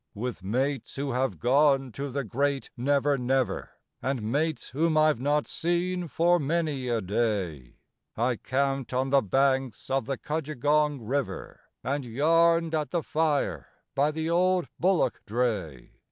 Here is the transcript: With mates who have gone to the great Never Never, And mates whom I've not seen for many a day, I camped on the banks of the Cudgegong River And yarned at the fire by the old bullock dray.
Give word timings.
With 0.15 0.43
mates 0.43 0.95
who 0.95 1.11
have 1.11 1.37
gone 1.37 1.91
to 1.91 2.09
the 2.09 2.23
great 2.23 2.71
Never 2.75 3.19
Never, 3.19 3.73
And 4.01 4.23
mates 4.31 4.69
whom 4.69 4.97
I've 4.97 5.19
not 5.19 5.45
seen 5.45 6.07
for 6.07 6.39
many 6.39 6.87
a 6.87 7.01
day, 7.01 7.75
I 8.17 8.37
camped 8.37 8.93
on 8.93 9.11
the 9.11 9.21
banks 9.21 9.91
of 9.91 10.07
the 10.07 10.17
Cudgegong 10.17 11.03
River 11.07 11.59
And 11.83 12.03
yarned 12.03 12.73
at 12.73 12.89
the 12.89 13.03
fire 13.03 13.67
by 13.93 14.09
the 14.09 14.27
old 14.27 14.67
bullock 14.79 15.21
dray. 15.27 15.91